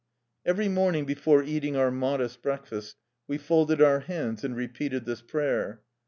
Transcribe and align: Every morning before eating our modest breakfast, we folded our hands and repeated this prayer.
Every 0.47 0.67
morning 0.67 1.05
before 1.05 1.43
eating 1.43 1.75
our 1.75 1.91
modest 1.91 2.41
breakfast, 2.41 2.95
we 3.27 3.37
folded 3.37 3.83
our 3.83 3.99
hands 3.99 4.43
and 4.43 4.55
repeated 4.55 5.05
this 5.05 5.21
prayer. 5.21 5.83